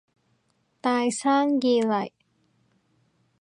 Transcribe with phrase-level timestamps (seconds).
[0.81, 2.09] 大生意嚟